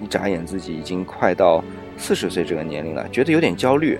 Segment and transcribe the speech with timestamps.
[0.00, 1.62] 一眨眼自己已经快到
[1.96, 3.98] 四十岁这个年龄了，觉得有点焦虑。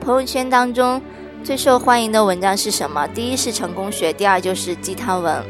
[0.00, 1.00] 朋友圈当中
[1.42, 3.06] 最受欢迎的文章是什么？
[3.08, 5.42] 第一是成功学，第二就是鸡汤文。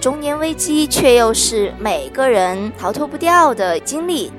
[0.00, 4.30] 中年危机却又是每个人逃脱不掉的经历，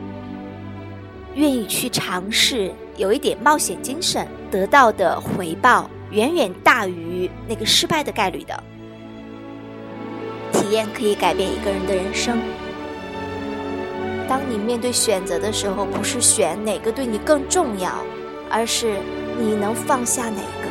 [1.33, 8.63] 愿意去尝试，有一点冒险精神，得到的回报远远大于那个失败的概率的。
[10.75, 12.37] 体验可以改变一个人的人生。
[14.27, 17.93] 当你面对选择的时候，不是选哪个对你更重要，
[18.51, 18.97] 而是
[19.39, 20.67] 你能放下哪个。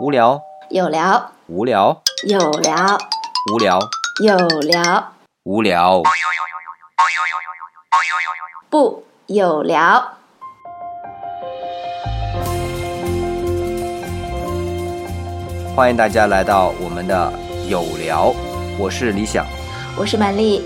[0.00, 2.98] 无聊，有聊，无聊，有聊，
[3.52, 3.80] 无聊，
[4.22, 6.02] 有聊，无聊，
[8.70, 10.17] 不有聊。
[15.78, 17.32] 欢迎大家来到我们的
[17.68, 18.34] 有聊，
[18.80, 19.46] 我是李想，
[19.96, 20.60] 我是满丽。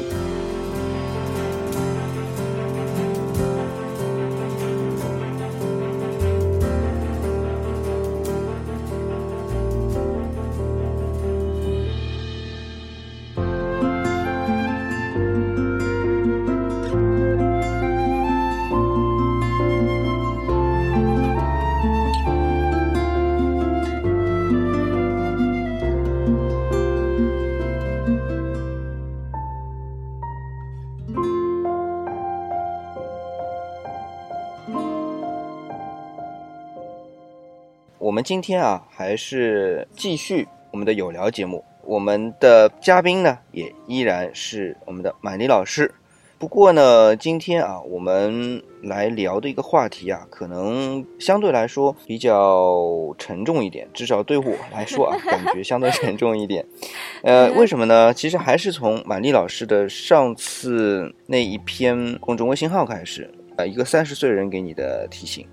[38.32, 41.62] 今天啊，还是继续我们的有聊节目。
[41.84, 45.92] 我们的嘉宾呢，也依然是我们的满丽老师。
[46.38, 56.64] 不过呢，今天啊，我们来聊的一个话题啊，可能相对来说比较沉重一点，至少对我来说啊，感觉相对沉重一点。
[57.22, 58.14] 呃，为什么呢？
[58.14, 65.46] 其实还是从满丽老师的上次那一篇公众微信号开始，呃，一个三十岁人给你的提醒。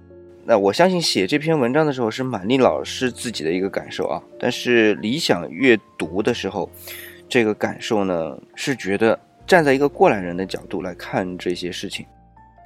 [0.50, 6.68] 那我相信写这篇文章的时候是满丽老师自己的一个感受啊，但是理想阅读的时候，
[7.30, 12.04] 这个感受呢是觉得站在一个过来人的角度来看这些事情。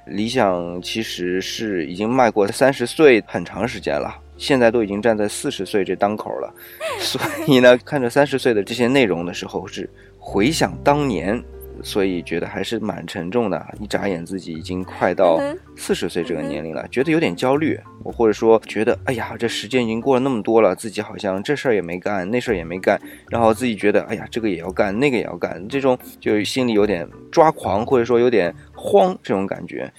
[0.06, 6.54] 理想其实是已经迈过三十岁很长时间了，现在都已经站在四十岁这当口了，
[6.98, 9.86] 所以呢，看着三十岁的这些内容的时候，是
[10.18, 11.38] 回想当年。
[11.82, 15.40] 所以觉得还是蛮沉重的，一眨眼自己已经快到
[15.76, 29.92] 四十岁这个年龄了，觉得有点焦虑，我或者说觉得，哎呀，这时间已经过了那么多了，自己好像这事儿也没干，那事儿也没干，然后自己觉得，哎呀，这个也要干，那个也要干，这种就心里有点抓狂，或者说有点慌这种感觉。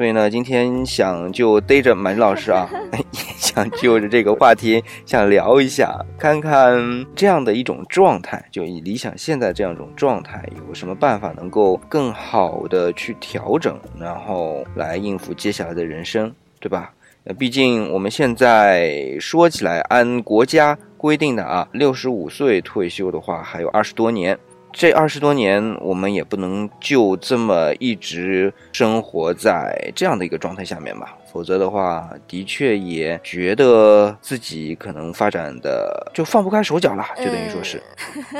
[0.00, 3.04] 所以呢，今天想就逮着满老师啊，也
[3.36, 16.94] 想就着这个话题想聊一下，看看这样的一种状态，就以理想现在这样一种状态，有什么办法能够更好的去调整，然后来应付接下来的人生，对吧？
[17.24, 24.38] 呃，毕竟我们现在说起来，按国家规定的啊，六十五岁退休的话，还有二十多年。
[24.72, 37.82] 这二十多年，我们也不能就这么一直生活在这样的一个状态下面吧，否则的话，的确也觉得自己可能发展的就放不开手脚了，就等于说是。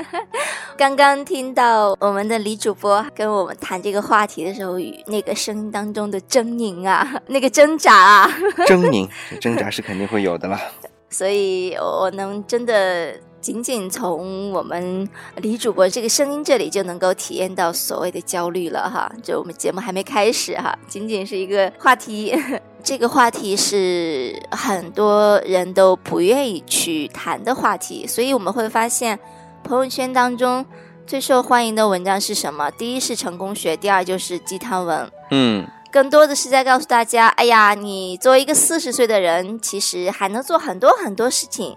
[0.78, 8.30] 刚刚听到我们的李主播跟我们谈这个话题的时候，与那个声音当中的狰狞啊，那个挣扎啊，
[8.66, 9.08] 狰狞，
[9.40, 10.60] 挣扎是肯定会有的啦。
[11.10, 13.12] 所以我能真的。
[13.40, 22.36] 仅仅从我们李主播这个声音这里就能够体验到所谓的焦虑了哈，就我们节目还没开始哈，仅仅是一个话题，
[22.84, 29.18] 这个话题是很多人都不愿意去谈的话题，所以我们会发现
[29.64, 30.64] 朋友圈当中
[31.06, 32.70] 最受欢迎的文章是什么？
[32.72, 41.74] 第一是成功学，第二就是鸡汤文，嗯，更多的是在告诉大家，哎呀，你作为一个四十岁的人，其实还能做很多很多事情。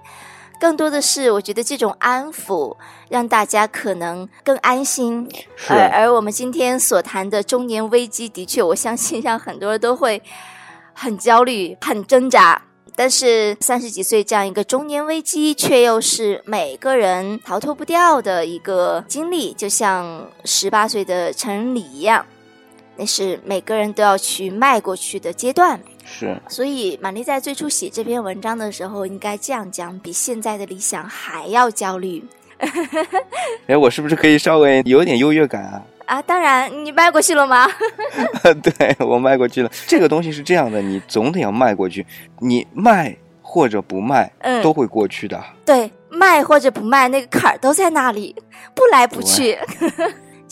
[0.63, 2.73] 更多的是，我觉得这种安抚
[3.09, 5.29] 让大家可能更安心。
[5.67, 10.23] 而而我们今天所谈的中年危机，的确，我相信让很多人都会
[10.95, 12.61] 很焦虑、很挣扎。
[12.95, 22.25] 但是三十几岁这样一个中年危机，却又是每个人逃脱不掉的一个经历，就像十八岁的成人礼一样，
[22.95, 25.79] 那是每个人都要去迈过去的阶段。
[26.05, 32.23] 是，所以玛丽在最初写这篇文章的时候，应该这样讲：比现在的理想还要焦虑。
[33.67, 35.81] 哎，我是不是可以稍微有点优越感啊？
[36.05, 37.67] 啊，当然，你迈过去了吗？
[38.61, 39.71] 对我迈过去了。
[39.87, 42.05] 这个东西是这样的，你总得要迈过去，
[42.39, 45.41] 你迈或者不迈，嗯，都会过去的。
[45.65, 45.91] 对。
[46.15, 48.35] 迈或者不迈，那个坎儿都在那里，
[48.75, 49.57] 不来不去。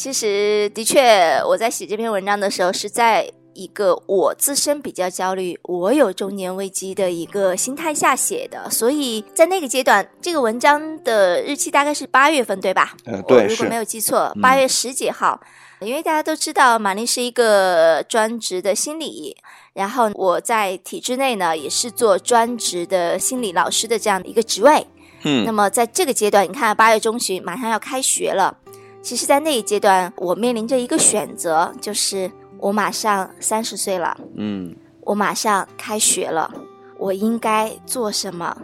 [0.01, 12.95] 其实的确，我在写这篇文章的时候，是在一个我自身比较焦虑、我有中年危机的一个心态下写的，所以在那个阶段，这个文章的日期大概是八月份，对吧？
[13.05, 15.39] 呃，对，如果没有记错，八月十几号。
[15.81, 19.37] 因为大家都知道，玛丽是一个专职的心理，
[19.73, 24.87] 然后我在体制内呢，也是做专职的心理老师的这样的一个职位。
[25.25, 28.57] 嗯，那么在这个阶段，你看八月中旬马上要开学了，
[29.01, 36.53] 其实，在那一阶段，我面临着一个选择，就是我马上三十岁了，嗯，我马上开学了，
[36.97, 38.55] 我应该做什么？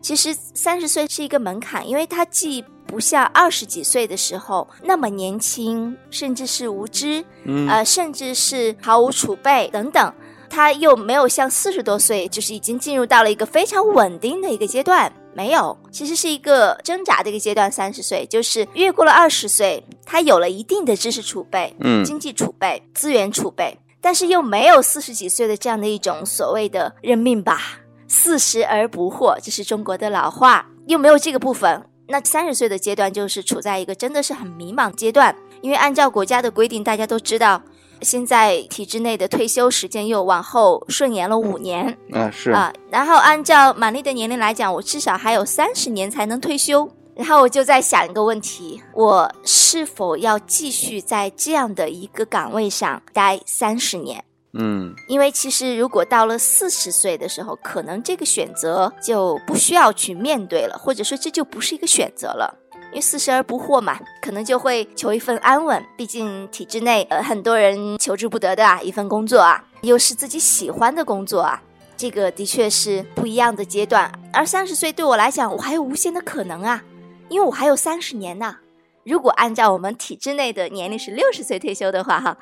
[0.00, 7.24] 其实三十岁是一个门槛，因为它既不像二十几岁的时候那么年轻，甚至是无知，
[7.68, 10.12] 呃，甚至是毫无储备等等。
[10.48, 17.70] 他又没有像四十多岁，就是已经进入到了一个非常稳定的一个阶段，没有，其实是一个挣扎的一个阶段。
[17.70, 27.60] 三十岁就是越过了二十岁，他有了一定的知识储备，嗯，经济储备、资源储备，但是又没有四十几岁的这样的一种所谓的认命吧，
[28.08, 31.86] 四十而不惑，这是中国的老话，又没有这个部分。
[32.08, 37.62] 那三十岁的阶段就是处在一个真的是很迷茫阶段，因为按照国家的规定，大家都知道，
[38.02, 41.96] 现在体制内的退休时间又往后顺延了五年。
[42.12, 42.72] 啊，是啊。
[42.90, 46.90] 然后按照满丽的年龄来讲，我至少还有三十年才能退休。
[47.14, 54.24] 然后我就在想一个问题：我是否要继续在这样的一个岗位上待三十年？
[54.52, 62.52] 嗯，因为其实如果到了四十岁的时候，可能这个选择就不需要去面对了，或者说这就不是一个选择了。
[62.90, 65.84] 因为四十而不惑嘛，可能就会求一份安稳。
[65.96, 71.62] 毕竟体制内呃很多人求之不得的啊一份工作啊，又是自己喜欢的工作啊，
[71.96, 74.10] 这个的确是不一样的阶段。
[74.32, 76.82] 而三十岁对我来讲，我还有无限的可能啊，
[77.28, 78.56] 因为我还有三十年呢。
[79.04, 82.36] 如果按照我们体制内的年龄是六十岁退休的话哈，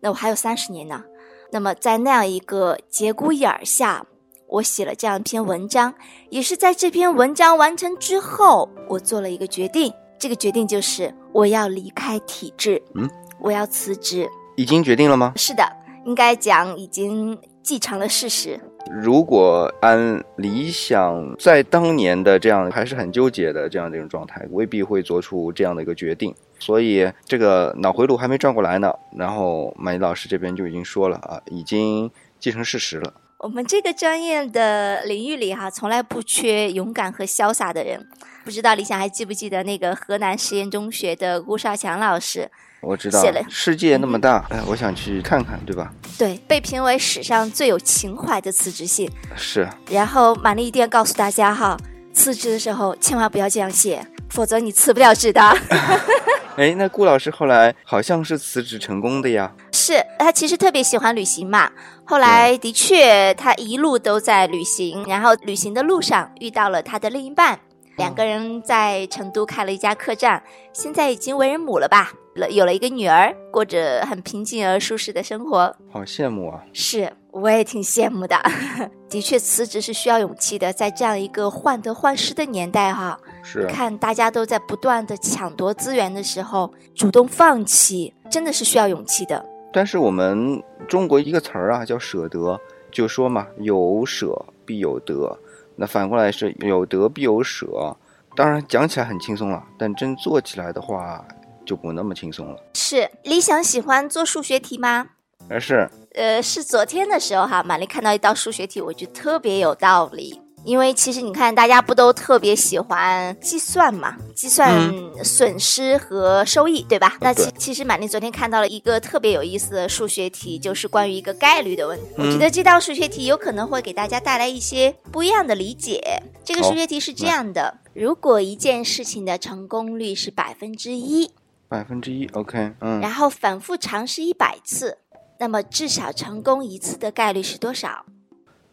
[0.00, 1.02] 那我还有三十年呢。
[1.50, 4.04] 那么，在那样一个节骨眼儿下，
[4.48, 5.92] 我写了这样一篇文章，
[6.30, 9.92] 也是在这篇文章完成之后，我做了一个决定。
[10.18, 13.10] 这个决定就是我要离开体制，嗯，
[13.40, 14.28] 我要辞职。
[14.56, 15.32] 已经决定了吗？
[15.36, 15.64] 是的，
[16.06, 18.58] 应该讲已经继承了事实。
[18.90, 26.34] 如果按理想，在当年的这样还是很纠结的这样的一种状态，未必会做出这样的一个决定。
[26.58, 33.12] 所以这个脑回路还没转过来呢，然后马丽老师这边就已经说了啊，已经继承事实了。
[33.44, 38.08] 我们这个专业的领域里哈，从来不缺勇敢和潇洒的人。
[38.42, 42.50] 不知道李想还记不记得那个河南实验中学的顾少强老师？
[42.80, 45.92] 我知道，世界那么大，哎，我想去看看，对吧？
[46.16, 49.10] 对，被评为史上最有情怀的辞职信。
[49.36, 49.68] 是。
[49.90, 51.76] 然后玛丽一定要告诉大家哈，
[52.14, 55.42] 辞职的时候千万不要这样写，否则你辞不了职的。
[56.56, 59.52] 哎，那顾老师后来好像是辞职成功的呀。
[59.72, 61.70] 是他其实特别喜欢旅行嘛，
[62.04, 67.58] 后来的确他一路都在旅行，然后旅行的路上遇到了他的另一半，
[67.96, 70.42] 两个人在成都开了一家客栈，
[70.72, 75.76] 现在已经为人母了吧，了有了一个女儿，过着很平静而舒适的生活。
[75.92, 76.62] 好羡慕啊！
[76.72, 78.40] 是，我也挺羡慕的。
[79.10, 83.18] 的确，辞职是需要勇气的，在这样一个患得患失的年代哈。
[83.44, 89.44] 是，看大家都在不断的抢夺资源的时候，主动放弃，真的是需要勇气的。
[89.72, 92.58] 但是我们中国一个词儿啊，叫舍得，
[92.90, 95.38] 就说嘛，有舍必有得。
[95.76, 97.96] 那反过来是有得必有舍。
[98.36, 101.24] 当然讲起来很轻松了，但真做起来的话
[101.66, 102.58] 就不那么轻松了。
[102.74, 105.08] 是，理想喜欢做数学题吗？
[105.48, 105.88] 呃，是。
[106.14, 110.40] 呃，是昨天的时候哈，玛丽看到一道数学题，我觉得特别有道理。
[110.64, 114.16] 因为其实你看，大家不都特别喜欢计算嘛？
[114.34, 114.90] 计算
[115.22, 117.18] 损失和收益，对吧？
[117.20, 122.06] 那其其实满丽昨天看到了一个特别有意思的数学题，就是关于一个概率的问题。
[122.16, 126.22] 我觉得这道数学题有可能会给大家带来一些不一样的理解。
[126.42, 131.30] 这个数学题是这样的：如果一件事情的成功率是百分之一，
[131.68, 134.96] 百分之一，OK，嗯，然后反复尝试一百次，
[135.38, 138.06] 那么至少成功一次的概率是多少？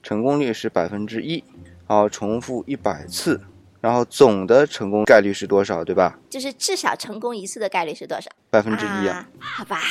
[0.02, 1.44] 成功率是百分之一。
[1.92, 3.38] 好，重复一百次，
[3.82, 6.18] 然后总的成功概率是多少，对吧？
[6.30, 8.32] 就是至少成功一次的概率是多少？
[8.50, 9.28] 百分之一啊。
[9.38, 9.82] 好吧，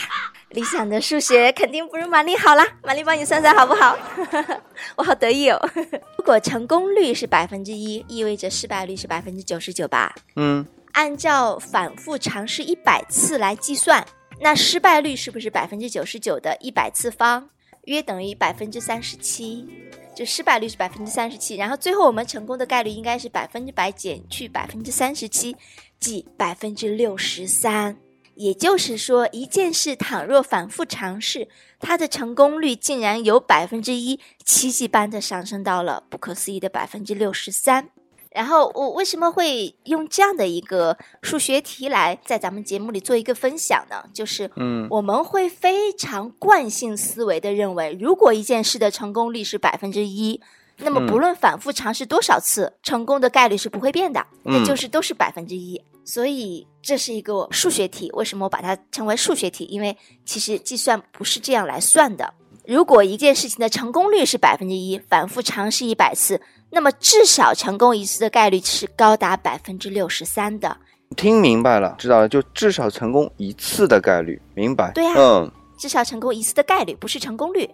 [0.49, 3.99] 理想的数学肯定不如玛丽好啦，玛丽帮你算算好不好？
[4.97, 5.61] 我好得意哦。
[6.17, 10.15] 如果成功率是百分之一，意味着失败率是百分之九十九吧？
[10.37, 10.65] 嗯。
[10.93, 14.03] 按照反复尝试一百次来计算，
[14.41, 17.51] 那失败率是不是百分之九十九的一百次方，
[17.85, 19.69] 约等于百分之三十七？
[20.21, 25.57] 就失败率是百分之三十七，然后最后我们成功的概率应该是百分之百减去百分之三十七，
[25.99, 27.97] 即百分之六十三。
[28.35, 31.49] 也就是说，一件事倘若反复尝试，
[31.79, 37.89] 它的成功率竟然由百分之一奇迹般的上升到了不可思议的百分之六十三。
[38.31, 44.05] 然后我为什么会用这样的一个数学题来在咱们节目里做一个分享呢？
[44.15, 50.41] 就是，嗯我们会非常惯性思维的认为，如果一件事的成功率是百分之一，
[50.79, 55.83] 那么嗯不论反复尝试多少次，成功的概率是不会变的，那嗯就是都是百分之一。
[56.05, 59.65] 所以这是一个数学题，为什么我把它称为数学题？
[59.65, 62.33] 因为其实计算不是这样来算的。
[62.71, 70.77] 如果一件事情的成功率是百分之一，反复尝试一百次，那么至少成功一次的概率是高达百分之六十三的。
[71.17, 74.93] 听明白了，知道了，就至少成功一次的概率，明白？
[74.93, 75.51] 对呀嗯
[75.81, 77.69] 至少成功一次的概率，不是成功率。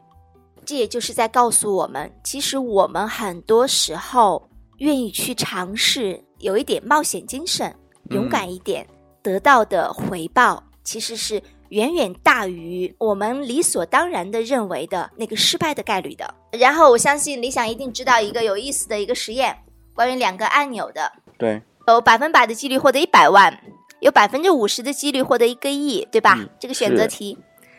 [0.64, 4.48] 这也就是在告诉我们，其实我们很多时候
[4.78, 7.70] 愿意去尝试，有一点冒险精神，
[8.08, 8.86] 勇敢一点，
[9.22, 16.34] 得到的回报其实是远远大于我们理所当然的认为的那个失败的概率的。
[16.52, 19.56] 然后我相信理想一定知道一个有意思的一个实验，
[19.94, 23.58] 关于两个按钮的，对，有百分百的几率获得一百万，
[24.00, 26.36] 有百分之五十的几率获得一个亿，对吧？
[26.38, 27.38] 嗯这个选择题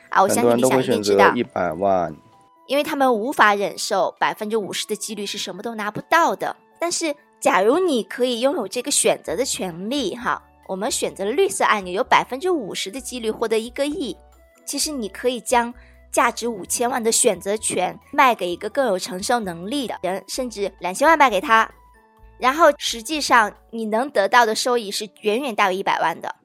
[0.10, 2.16] 啊，我相信理想一定知道，一百万。
[2.68, 6.54] 因为他们无法忍受百分之五十的几率是什么都拿不到的。
[6.80, 14.16] 但是，假如你可以拥有这个选择的权利，哈，我们选择了绿色按钮，有百分之五十的几率获得一个亿。
[14.66, 15.74] 其实，你可以将
[16.12, 21.70] 价值五千万的选择权卖给一个更有承受能力的人，甚至两千万卖给他，
[22.38, 26.36] 然后实际上你能得到的收益是远远大于一百万的。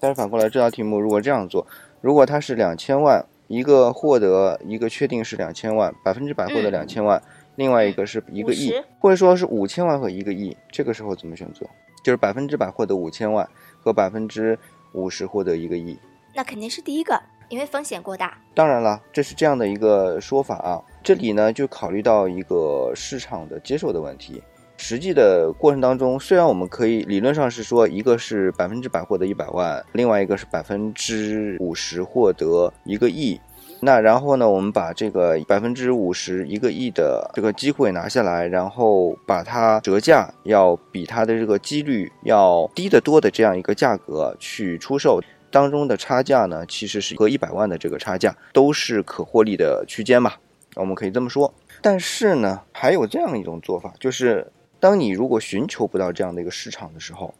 [0.00, 1.66] 但是反过来，这道题目如果这样做，
[2.00, 7.22] 如果它是两千万，一个获得一个确定是两千万，百分之百获得嗯两千万，
[7.56, 11.66] 另外一个是一个亿50，或者说是五千万和一个亿，这个时候怎么选择？
[12.02, 13.48] 就是百分之百获得五千万
[13.86, 14.58] 和百分之
[14.94, 15.96] 五十获得一个亿。
[16.34, 17.16] 那肯定是第一个，
[17.48, 18.36] 因为风险过大。
[18.52, 20.82] 当然了，这是这样的一个说法啊。
[21.04, 24.42] 这里呢，就考虑到一个市场的接受的问题。
[24.76, 33.40] 实际的过程当中，虽然我们可以理论上是说，一个是百分之百获得一百万，另外一个是百分之五十获得一个亿。
[33.80, 45.20] 那然后呢，我们把这个百分之五十一个亿的这个机会拿下来，然后把它折价，要比它的这个几率要低得多的这样一个价格去出售。
[45.48, 50.34] 当中的差价呢，其实是和一百万的这个差价都是可获利的区间嘛，
[50.74, 51.54] 我们可以这么说。
[51.80, 57.32] 但是呢，还有这样一种做法，就是当你如果寻求不到这样的一个市场的时候，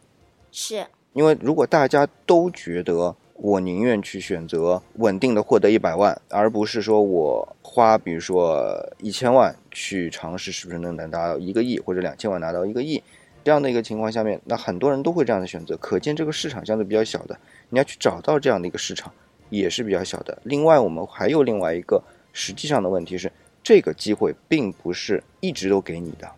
[0.51, 8.67] 是，因为如果大家都觉得我宁愿去选择稳定的获得一百万，而不是说我花比如说
[8.99, 13.01] 一千万去尝试是不是能能达到一个亿，或者两千万拿到一个亿
[13.43, 17.39] 这样的一个情况下面，那很多人都会这样的选择，可见这个市场相对比较小的，
[17.69, 19.13] 你要去找到这样的一个市场
[19.49, 20.37] 也是比较小的。
[20.43, 22.03] 另外，我们还有另外一个
[22.33, 23.31] 实际上的问题是，
[23.63, 26.29] 这个机会并不是一直都给你的，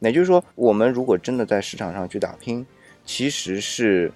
[0.00, 2.66] 也就是说，我们如果真的在市场上去打拼，
[3.06, 4.12] 其实是，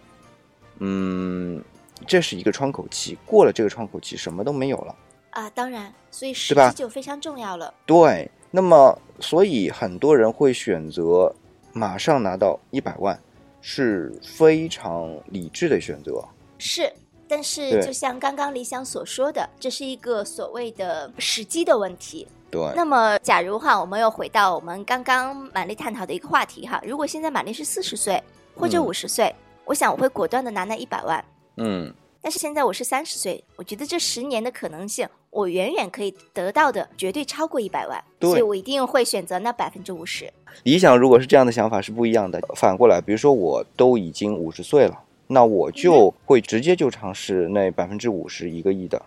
[0.79, 1.63] 嗯，
[2.07, 4.95] 这是一个窗口期，过了这个窗口期，什么都没有了。
[5.31, 7.73] 啊，当然，所以时机就非常重要了。
[7.87, 11.35] 对，那么所以很多人会选择
[11.73, 13.19] 马上拿到一百万，
[13.63, 16.23] 是非常理智的选择。
[16.59, 16.93] 是，
[17.27, 22.29] 但是就像刚刚李想所说的，这是一个所谓的时机的问题。
[22.51, 28.23] 对，那么，假如哈，我们又回到我们刚刚玛丽探讨的一个话题哈，如果现在玛丽是四十岁
[28.55, 31.25] 或者嗯五十岁，我想我会果断的拿那一百万。
[31.57, 40.33] 嗯，但是现在我是三十岁，我觉得这十年的可能性，我远远可以得到的绝对超过一百万，所以我一定会选择那百分之五十。
[40.65, 42.41] 理想如果是这样的想法是不一样的。
[42.55, 49.01] 反过来，比如说我都已经五十岁了，那我就会直接就尝试那百分之五十一个亿的，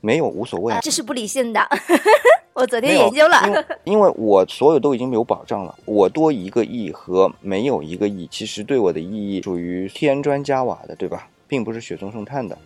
[0.00, 1.60] 没有无所谓啊，这是不理性的。
[2.52, 11.28] 我昨天研究了，因为因为我所有都已经有保障了，我多一个亿和没有一个亿，其实对我的意义属于添砖加瓦的，对吧？
[11.50, 12.56] 并不是雪中送炭的。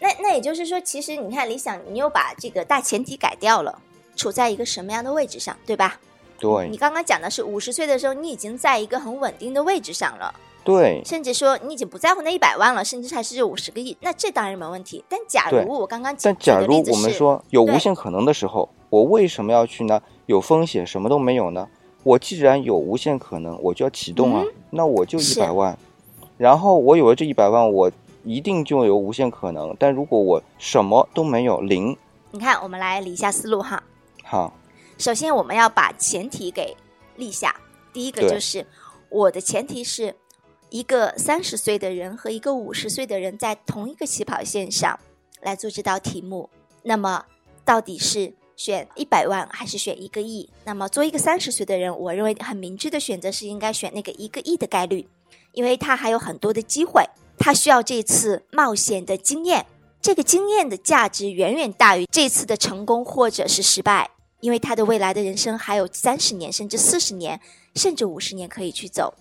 [0.00, 3.78] 那那也就是说，其实你看理想，你又把这个大前提改掉了，
[4.16, 6.00] 处在一个什么样的位置上，对吧？
[6.38, 15.04] 对你刚刚讲的是五十岁的时候，你已经在一个很稳定的位置上了，对甚至说你已经不在乎那一百万了，甚至还是这五十个亿，那这当然没问题。
[15.06, 20.00] 但假如我刚刚举但假如我们说有无限可能的时候，我为什么要去呢？
[20.24, 21.68] 有风险，什么都没有呢？
[22.04, 25.78] 我既然有无限可能，我就要启动啊，那我就一百万，
[26.38, 27.92] 然后我有了这一百万，我
[28.24, 29.74] 一定就有无限可能。
[29.78, 31.96] 但如果我什么都没有，零，
[32.30, 33.82] 你看，我们来理一下思路哈。
[34.22, 34.52] 好，
[34.98, 36.76] 首先我们要把前提给
[37.16, 37.54] 立下。
[37.92, 38.64] 第一个就是
[39.08, 40.14] 我的前提是
[40.68, 44.98] 一个三十岁的人和一个五十岁的人在同一个起跑线上
[45.40, 46.48] 来做这道题目。
[46.82, 47.24] 那么
[47.64, 50.48] 到底是选一百万还是选一个亿？
[50.64, 55.08] 那么作为一个三十岁的人，我认为很明智的选择是应该选那个一个亿的概率，
[55.52, 57.04] 因为他还有很多的机会，
[57.40, 59.66] 他需要这次冒险的经验。
[60.00, 67.40] 这个经验的价值远远大于这次的成功或者是失败，因为他的未来的人生还有三十年，甚至四十年，
[67.74, 69.14] 甚至五十年可以去走。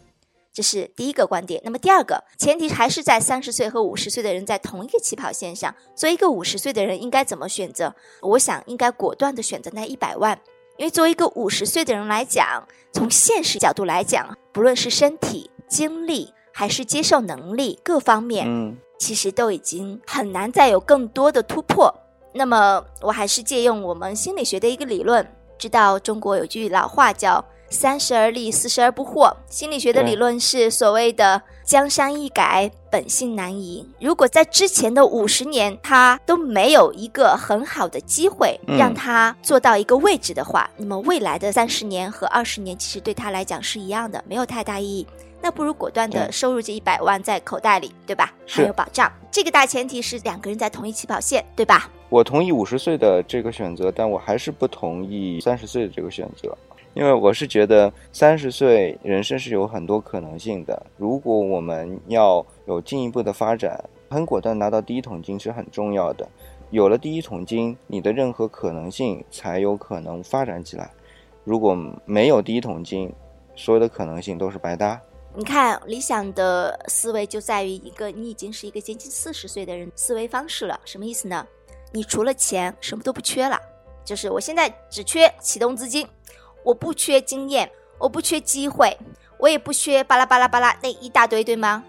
[0.53, 1.61] 这是第一个观点。
[1.63, 5.73] 那么第二个前提还是在三十岁和五十岁的人在同一个起跑线上。
[5.95, 7.93] 作为一个五十岁的人，应该怎么选择？
[8.21, 10.39] 我想应该果断的选择那一百万，
[10.77, 21.93] 因为作为一个五十岁的人来讲，从现实角度来讲，不论是身体、精力还是接受能力各方面，嗯其实都已经很难再有更多的突破。
[22.33, 25.25] 那么，我还是借用我们心理学的一个理论，
[25.57, 29.33] 知道中国有句老话叫“三十而立，四十而不惑”。
[29.49, 33.87] 心理学的理论是所谓的“江山易改，本性难移”。
[33.99, 45.07] 如果在之前的五十年他都没有一个很好的机会嗯让他做到一个位置的话，那么未来的三十年和二十年其实对他来讲是一样的，没有太大意义。
[45.41, 48.33] 那不如果断的收入这一百万在口袋里，对吧？
[48.45, 49.11] 是还有保障。
[49.31, 51.89] 这个大前提是两个人在同一起跑线，对吧？
[52.09, 56.57] 我同意五十岁的这个选择，但我还是不同意三十岁的这个选择，
[56.93, 60.85] 因为我是觉得三十岁人生是有很多可能性的。
[60.97, 66.27] 如果我们要有进一步的发展，很果断拿到第一桶金是很重要的。
[66.71, 70.89] 有了第一桶金，你的任何可能性才有可能发展起来。
[71.43, 73.11] 如果没有第一桶金，
[73.55, 74.99] 所有的可能性都是白搭。
[75.35, 80.79] 你看，理想的思维就在于一个你已经是一个接近四十岁的人思维方式了。
[80.83, 81.45] 什么意思呢？
[81.93, 83.59] 你除了钱什么都不缺了，
[84.03, 86.07] 就是我现在只缺启动资金，
[86.63, 88.97] 我不缺经验，我不缺机会，
[89.37, 91.83] 我也不缺巴拉巴拉巴拉那一大堆，对吗？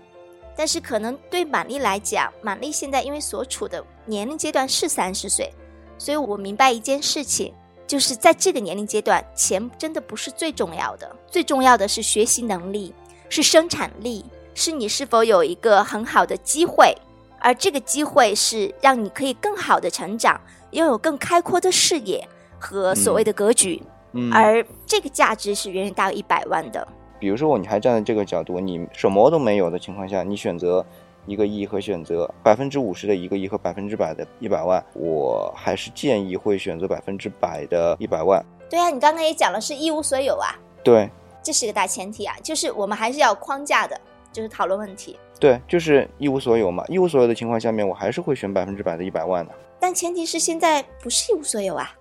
[0.55, 5.51] 但是可能对满丽来讲，满丽现在因为所处的年龄阶段是三十岁，
[5.99, 7.55] 所以我明白一件事情，
[7.87, 12.95] 就是在这个年龄阶段，钱真的不是最重要的，最重要的是学习能力，
[13.31, 14.23] 是生产力，
[14.55, 16.95] 是你是否有一个很好的机会，
[17.39, 20.39] 而这个机会是让你可以更好的成长，
[20.73, 24.31] 拥有更开阔的视野和所谓的格局，嗯。
[24.31, 26.87] 而这个价值是远远大于一百万的。
[27.19, 30.85] 比如说，你还站在这个角度，你什么都没有的情况下，你选择
[31.27, 38.45] 一个亿和选择百分之五十的一个亿和百分之百的一百万，我还是建议会选择百分之百的一百万。
[38.69, 41.11] 对啊，你刚刚也讲了是一无所有啊，对
[41.43, 43.99] 这是个大前提啊，就是我们还是要框架的，
[44.33, 45.19] 就是讨论问题。
[45.39, 46.85] 对，就是一无所有嘛。
[46.89, 49.55] 一无所有的情况下面，我还是会选百分之百的一百万的。
[49.79, 51.95] 但前提是现在不是一无所有啊。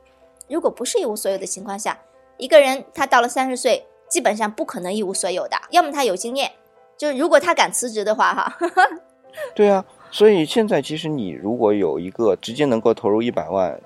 [0.49, 1.97] 如果不是一无所有的情况下，
[2.37, 5.55] 一个人他到了三十岁，基本上不可能一无所有的。
[5.69, 6.51] 要么他有经验，
[6.97, 8.57] 就是如果他敢辞职的话，哈，
[9.55, 13.79] 对啊，所以现在其实你如果有一个直接能够投入一百万，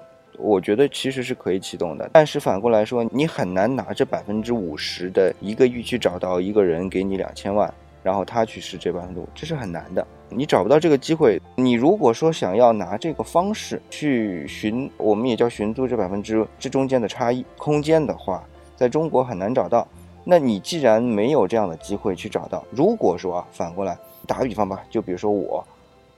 [0.43, 2.09] 我觉得其实是可以启动的。
[2.11, 10.05] 但是反过来说，你很难拿这百分之五十的一个亿去找到一个人给你两千万，然后他去试这百分之五，这是很难的。
[10.27, 11.41] 你找不到这个机会。
[11.55, 18.43] 你如果说想要拿这个方式去寻，我们也叫寻租这百分之这中间的差异空间的话，
[18.75, 19.87] 在中国很难找到。
[20.25, 25.65] 那你既然没有这样的机会去找到，如果说啊，反过来打个比方吧，就比如说我，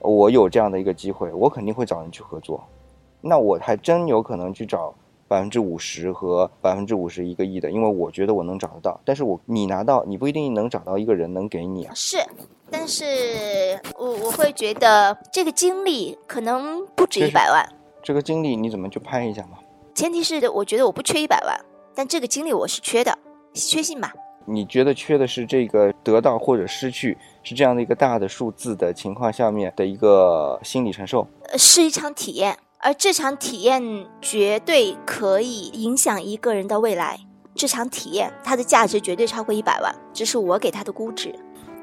[0.00, 2.64] 我有这样的一个机会，我肯定会找人去合作。
[3.20, 4.94] 那我还真有可能去找
[5.28, 9.00] 百分之五十和百分之五十一个亿的，因为我觉得我能找得到。
[9.04, 11.92] 但是我你拿到，你不一定能找到一个人能给你啊。
[11.94, 12.18] 是。
[12.68, 17.64] 但是我我会觉得这个经历可能不止一百万，
[18.02, 19.58] 这个经历你怎么就拍一下嘛？
[19.94, 21.56] 前提是我觉得我不缺一百万，
[21.94, 23.16] 但这个经历我是缺的，
[23.54, 24.12] 缺信吧。
[24.44, 31.26] 你觉得缺的是这个得到或者失去，是这样的一个大的数字的情况下面的一个心理承受。
[31.48, 37.20] 呃是一场体验，而这场体验绝对可以影响一个人的未来。
[37.54, 41.34] 这场体验它的价值绝对超过一百万，这是我给它的估值。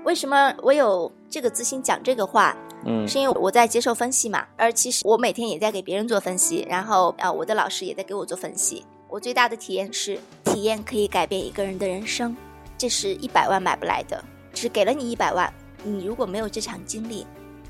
[0.06, 2.56] 为什么我有这个自信讲这个话？
[2.86, 8.86] 嗯是因为我在接受分析嘛，而其实我每天也在给别人做分析，然后啊，我的老师也在给我做分析。
[9.10, 12.36] 我最大的体验是，体验可以改变一个人的人生，
[12.78, 14.22] 这是一百万买不来的。
[14.54, 15.52] 只给了你一百万，
[15.84, 17.26] 你如果没有这场经历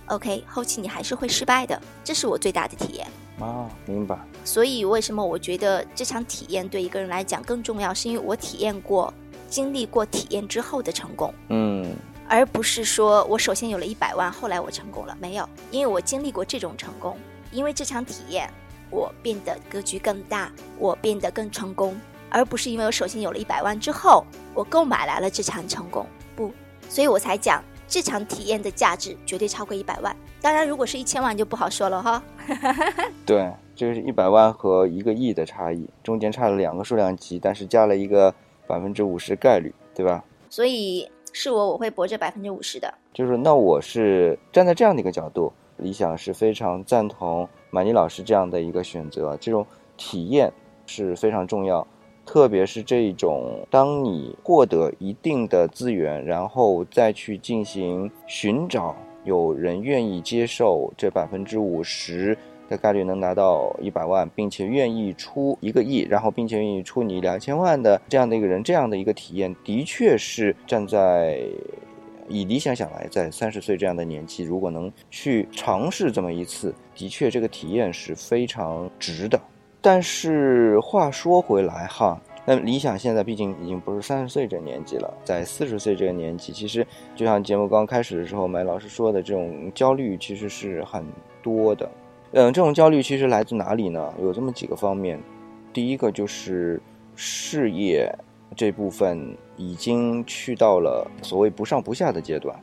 [0.08, 1.80] ，OK，后期你还是会失败的。
[2.04, 3.08] 这是我最大的体验。
[3.40, 4.18] 啊，明白。
[4.46, 9.14] 所以为什么我觉得这场体验对一个人来讲更重要，是因为我体验过、
[9.50, 11.34] 经历过体验之后的成功。
[11.50, 11.96] 嗯
[12.30, 17.18] 而不是说我首先有了一百万，后来我成功了，没有，因为我经历过这种成功，
[17.52, 18.50] 因为这场体验，
[18.90, 26.08] 我变得格局更大，我变得更成功，而不是因为我首先有了一百万之后，我购买来了这场成功。
[26.36, 26.52] 不，
[26.90, 27.62] 所以我才讲
[27.94, 30.16] 这场体验的价值绝对超过一百万。
[30.42, 32.24] 当然，如果是一千万就不好说了哈。
[33.24, 38.34] 对，这是一百万和一个亿的差异，中间差了两个数量级，但是加了一个
[38.66, 40.24] 百分之五十概率，对吧？
[40.50, 42.92] 所以是我，我会博这百分之五十的。
[43.14, 49.64] 就是那我是站在这样的一个角度，理想是非常赞同马尼老师这样的一个选择，这种
[49.98, 50.52] 体验
[50.88, 51.86] 是非常重要，
[52.26, 58.96] 特别是这种当你获得一定的资源，然后再去进行寻找。
[59.26, 71.40] 有人愿意接受这百分之五十的概率能拿到一百万，并且愿意出一个亿，然后并且愿意出你两千万的这样的一个人，这样的一个体验，的确是站在
[72.28, 79.40] 以理想想来，在三十岁这样的年纪，如果能去尝试这么一次，的确这个体验是非常值的。
[79.84, 82.20] 但是话说回来哈。
[82.46, 91.06] 那理想现在毕竟已经不是三十岁这年纪了，在四十岁这个年纪，其实就像节目刚开始的时候，麦老师说的，这种焦虑其实是很
[91.42, 91.90] 多的。
[92.32, 94.14] 嗯，这种焦虑其实来自哪里呢？
[94.22, 95.20] 有这么几个方面。
[95.72, 96.82] 第一个就是
[97.16, 98.14] 事业
[98.56, 102.58] 这部分已经去到了所谓不上不下的阶段，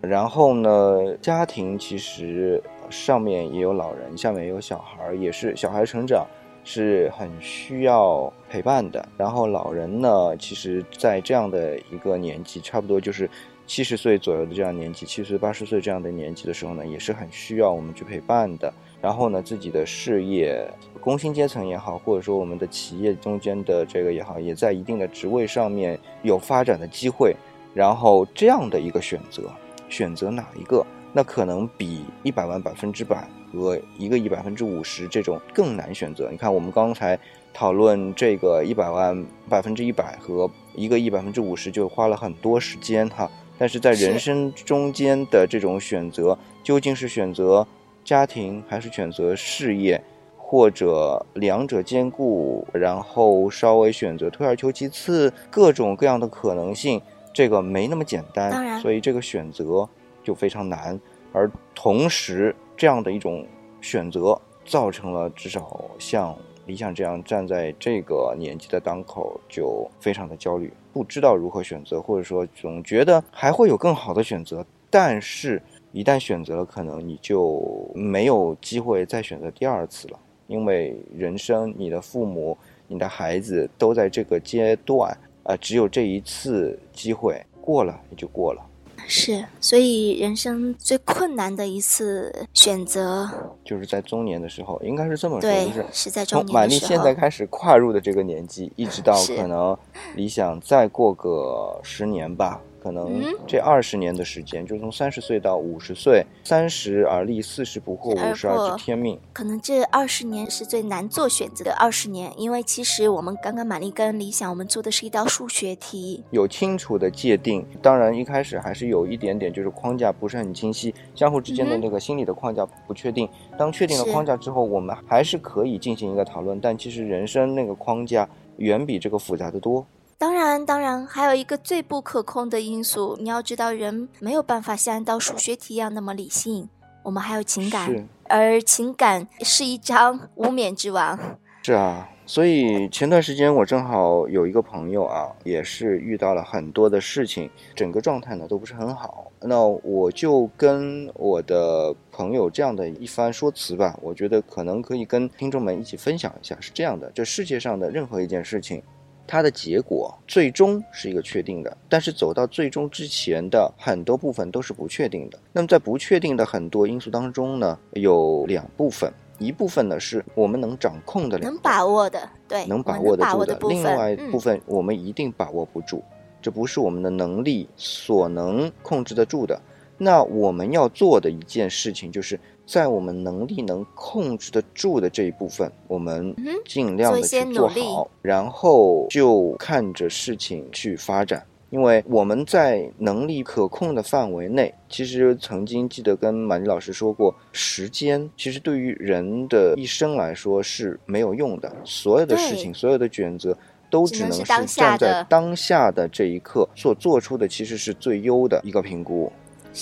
[0.00, 6.26] 然后呢，家庭其实上面也有老人，下面也有小孩，也是小孩成长。
[6.66, 9.08] 是很需要陪伴的。
[9.16, 13.30] 然后老人呢，其实，在这样的一个年纪，差不多就是
[13.66, 18.72] 七十岁左右的这样年纪，七十岁八十岁这样的年纪的时候呢，也是很需要我们去陪伴的。
[19.00, 20.68] 然后呢，自己的事业，
[21.00, 27.36] 工薪阶层也好，或者说我们的企业中间的这个也好，也在一定的职位上面有发展的机会。
[27.72, 29.52] 然后这样的一个选择，
[29.88, 30.84] 选择哪一个，
[31.16, 33.26] 那可能比一百万百分之百。
[33.52, 36.28] 和一个亿百分之五十这种更难选择。
[36.30, 37.18] 你看，我们刚才
[37.54, 43.30] 讨论这个一百万百分之一百和一个亿百分之五十，就花了很多时间哈。
[43.56, 47.66] 但是在人生中间的这种选择，究竟是选择
[48.04, 50.02] 家庭，还是选择事业，
[50.36, 57.00] 或者两者兼顾，然后稍微选择退而求其次，各种各样的可能性，
[57.32, 58.78] 这个没那么简单。
[58.82, 59.88] 所以这个选择
[60.26, 61.00] 就非常难。
[61.32, 63.46] 而同时，这样的一种
[63.80, 66.36] 选择，造成了至少像
[66.66, 75.62] 理想这样站在这个年纪的当口，就非常的焦虑，不知道如何选择，或者说总觉得还会有更好的选择，但是，
[75.92, 77.62] 一旦选择了，可能你就
[77.94, 82.58] 没有机会再选择第二次了，因为人生，你的父母、
[82.88, 88.60] 你的孩子都在这个阶段，啊，只有这一次机会，过了也就过了。
[89.08, 93.28] 是，所以人生最困难的一次选择，
[93.64, 99.76] 就是在中年的时候，应该是这么说，就是是在中年从玛丽现在开始跨入的这个年纪，一直到可能
[100.14, 102.60] 理想再过个十年吧。
[102.86, 109.18] 可能这二十年的时间，就从三十岁到五十岁，三十而立，四十不惑，五十而知天命。
[109.32, 117.66] 可能这二十年是最难做选择的二十年，因为其实我们刚刚玛丽跟理想，我们做的是一道数学题，有清楚的界定。
[117.82, 123.28] 当然一开始还是有一点点，就是框架不是很清晰，相互之间的那个心理的框架不确定。
[123.58, 126.60] 当确定了框架之后，我们还是可以进行一个讨论。
[126.60, 129.84] 但其实人生那个框架远比这个复杂的多。
[130.18, 136.66] 当然，当然，还有一个最不可控的因素，你要知道，人没有办法像一道数学题一样那么理性，
[137.02, 141.18] 我们还有情感，而情感是一张无冕之王。
[141.62, 149.30] 是啊，所以前段时间我正好有一个朋友啊，也是遇到了很多的事情，整个状态呢都不是很好。
[149.40, 156.56] 那我就跟我的朋友这样的一番说辞吧，我觉得可能可以跟听众们一起分享一下。
[156.58, 158.82] 是这样的，这世界上的任何一件事情。
[159.26, 165.38] 它的结果最终是一个确定的，但是走到最终之前的很多部分都是不确定的。
[165.52, 176.02] 那么在不确定的很多因素当中呢，有两部分，一部分呢是我们能掌控的，能把握的，对，能把握得住的；另外一部分我们一定把握不住，
[176.40, 179.60] 这不是我们的能力所能控制得住的。
[179.98, 182.38] 那我们要做的一件事情就是。
[182.68, 191.46] 在我们能力能控制得住的这一部分，我们尽量的去做好，然后就看着事情去发展。
[191.70, 201.72] 因为我们在能力可控的范围内，其实曾经记得跟马丽老师说过，时间其实对于人的一生来说是没有用的。
[201.84, 203.56] 所有的事情，所有的选择，
[203.88, 209.30] 都只能是站在当下的这一刻所做出的，其实是最优的一个评估。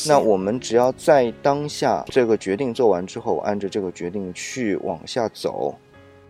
[0.07, 5.75] 那我们只要在当下这个决定做完之后，按照这个决定去往下走，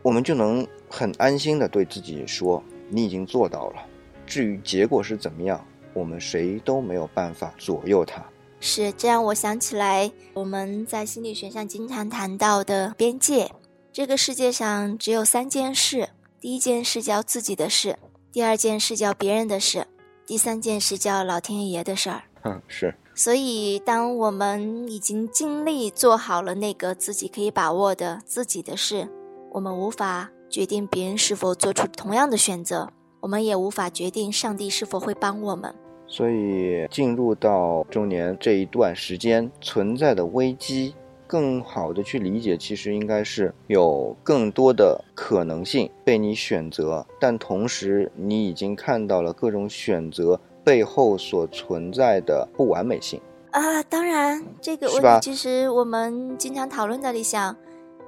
[0.03, 3.83] 我们就能很安心的对自己说：你已经做到了。
[4.27, 8.23] 至于结果是怎么样，我们谁都没有办法左右它。
[8.61, 13.51] 是这样，我想起来我们在心理学上经常谈到的边界。
[13.93, 17.99] 这个世界上只有三件事：第一件事叫自己的事，
[18.31, 19.87] 第二件事叫别人的事，
[20.27, 22.23] 第三件事叫老天爷的事儿。
[22.43, 22.95] 嗯， 是。
[23.17, 29.09] 所以，当我们已经尽力做好了那个自己可以把握的自己的事，
[29.53, 35.73] 我们无法决定别人是否做出同样的选择，我们也无法决定上帝是否会帮我们。
[36.09, 40.93] 所以，进入到中年这一段时间存在的危机，
[41.27, 50.41] 更好的去理解，其实应该是有更多的可能性被你选择，但同时你已经看到了各种选择。
[50.65, 57.55] 背后所存在的不完美性啊，当然这个问题其实我们经常讨论的理想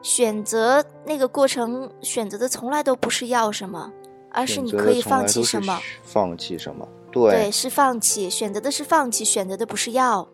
[0.03, 3.93] 选择那个过程，选择的从来都不是要什么，
[4.31, 10.27] 而是你可以放弃什么，放弃什么，对，对，是放弃，选择的是放弃，选择的不是要，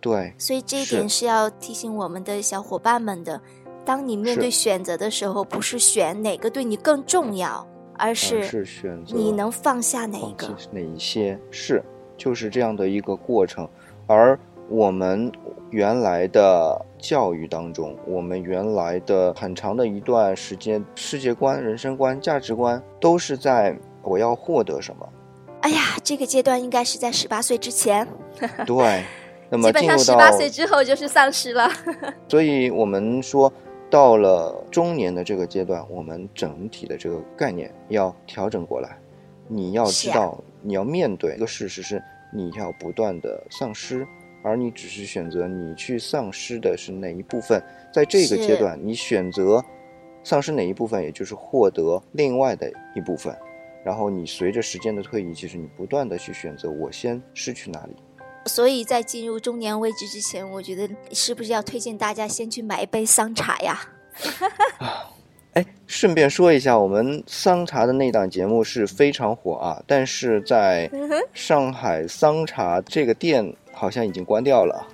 [0.00, 3.40] 对，所以这一点是要提醒我们的小伙伴们的，
[3.84, 7.66] 当你面对选择的时候，不是选哪个对你更重要。
[7.96, 10.48] 而是选择你能放下哪一个？
[10.70, 11.82] 哪一些是
[12.16, 13.68] 就是这样的一个过程。
[14.06, 15.30] 而我们
[15.70, 25.08] 原来的教育当中，我们原来的很长的一段时间，世界观、人生观、价值观都是在我要获得什么？
[25.60, 28.06] 哎呀，这个阶段应该是在十八岁之前。
[28.66, 29.04] 对，
[29.48, 31.70] 那么基本上十八岁之后就是丧失了。
[32.28, 33.52] 所以我们说。
[33.94, 38.98] 到了中年的这个阶段，我们整体的这个概念要调整过来。
[39.46, 42.02] 你要知道，你要面对一个事实是，
[42.32, 44.04] 你要不断的丧失，
[44.42, 47.62] 而你只是选择你去丧失的是哪一部分。
[47.92, 49.64] 在这个阶段，你选择
[50.24, 53.32] 丧失哪一部分，也就是获得另外的一部分。
[53.84, 57.94] 然后你随着时间的推移，其实你不断的去选择，我先失去哪里。
[58.46, 63.80] 所以在进入中年危机之前，我觉得是不是要推荐大家先去买一杯桑茶呀？
[65.54, 70.90] 哎，顺便说一下，我们桑茶的那档节目是非常火啊，但是在
[71.32, 74.86] 上海桑茶这个店好像已经关掉了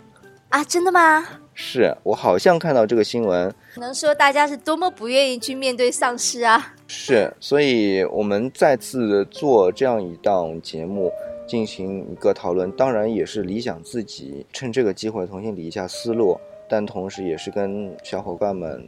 [0.51, 0.63] 啊？
[0.65, 1.27] 真的吗？
[1.55, 6.75] 是我好像看到这个新闻，能说大家是多么不愿意去面对丧尸啊？
[6.89, 11.13] 是，所以我们再次做这样一档节目。
[11.47, 18.81] 进行一个讨论，当然也是理想自己趁这个机会重新理一下思路，但同时也是跟小伙伴们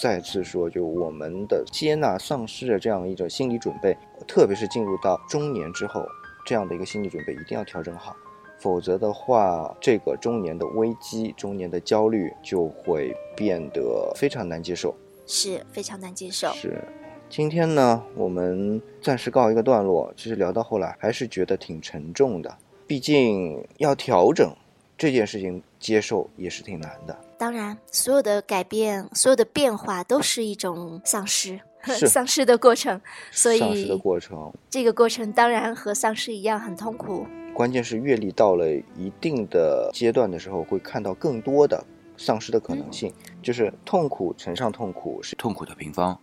[0.00, 6.06] 再次说，就我们的接纳丧失的这样一种心理准备，特别是进入到中年之后，
[6.46, 8.14] 这样的一个心理准备一定要调整好，
[8.58, 14.94] 否则的话，这个中年的危机、中年的焦虑就会变得非常难接受，
[15.26, 16.82] 是非常难接受，是。
[17.28, 20.12] 今天呢，我们暂时告一个段落。
[20.16, 22.56] 其实聊到后来，还是觉得挺沉重的。
[22.86, 24.48] 毕竟要调整
[24.96, 27.18] 这件事情，接受也是挺难的。
[27.36, 31.60] 当然，所有的改变、所有的变化，都是一种丧失，
[32.06, 33.00] 丧失的过程。
[33.30, 37.26] 所以，丧失的过程，这个过程当然和丧失一样很痛苦。
[37.54, 41.82] 关键是阅历到了一定的阶段的时候，会看到更多的
[42.16, 43.12] 丧失的可能性。
[43.42, 46.18] 就是痛苦乘上痛苦是痛苦的平方。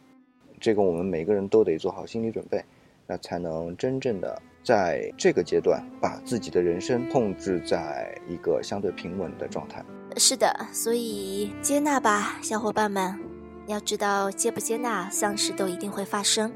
[0.59, 2.63] 这个我们每个人都得做好心理准备，
[3.07, 9.83] 那才能真正的在这个阶段把自己的人生控制在一个相对平稳的状态。
[10.15, 13.32] 是的，所以接纳吧，小伙伴们。
[13.67, 16.51] 要知道，接不接纳，丧失都一定会发生。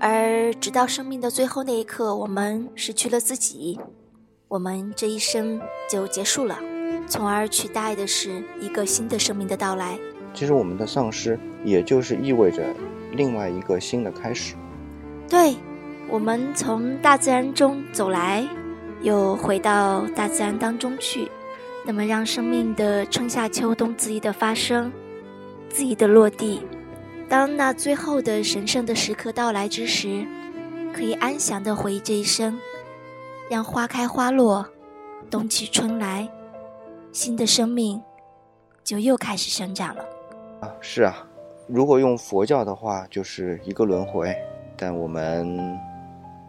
[0.00, 3.78] 而直到生命的最后那一刻，我们失去了自己，
[4.48, 6.58] 我们这一生就结束了，
[7.06, 9.98] 从而取代的是一个新的生命的到来。
[10.34, 12.62] 其实，我们的丧失，也就是意味着。
[13.12, 14.54] 另外一个新的开始。
[15.28, 15.56] 对，
[16.08, 18.46] 我们从大自然中走来，
[19.00, 21.30] 又回到大自然当中去。
[21.84, 24.92] 那么，让生命的春夏秋冬恣意的发生，
[25.68, 26.62] 自己的落地。
[27.28, 30.26] 当那最后的神圣的时刻到来之时，
[30.94, 32.58] 可以安详的回忆这一生，
[33.50, 34.66] 让花开花落，
[35.30, 36.28] 冬去春来，
[37.12, 38.00] 新的生命
[38.84, 40.04] 就又开始生长了。
[40.60, 41.26] 啊，是啊。
[41.68, 44.32] 如果用佛教的话，就是一个轮回，
[44.76, 45.76] 但我们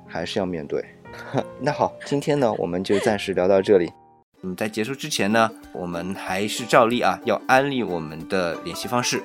[0.06, 0.86] 还是要面对。
[1.60, 3.92] 那好，今天呢，我们就暂时聊到这里。
[4.56, 9.22] 在结束之前呢，我们还是照例啊，要安利我们的联系方式。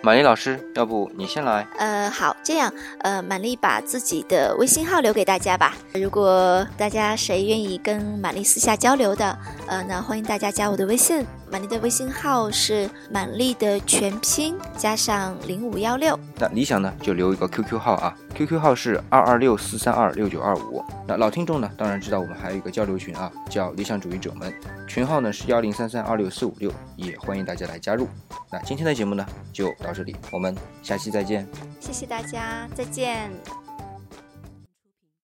[0.00, 1.66] 玛丽老师，要不你先来？
[1.76, 5.74] 呃，好，这样，呃，玛丽把自己的微信号留给大家吧。
[5.92, 16.18] 如果大家谁愿意跟玛丽私下交流的，呃，那欢迎大家加我的微信，满丽的微信号是满丽的全拼加上零五幺六。
[16.36, 20.84] 那理想呢，就留一个 QQ 号啊，QQ 号是二二六四三二六九二五。
[21.06, 24.52] 那老听众呢，当然知道我们还有一个交流群啊，叫理想主义者们，
[24.86, 28.08] 群号呢是幺零三三二六四五六，也欢迎大家来加入。
[28.50, 31.46] 那今天的节目呢，就到这里，我们下期再见。
[31.80, 33.67] 谢谢大家，再见。